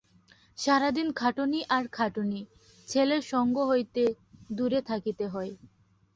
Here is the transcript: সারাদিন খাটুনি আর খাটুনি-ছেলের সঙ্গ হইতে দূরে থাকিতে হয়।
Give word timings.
সারাদিন 0.57 1.07
খাটুনি 1.15 1.59
আর 1.69 1.83
খাটুনি-ছেলের 1.91 3.23
সঙ্গ 3.31 3.55
হইতে 3.67 4.03
দূরে 4.49 4.79
থাকিতে 4.89 5.25
হয়। 5.27 5.53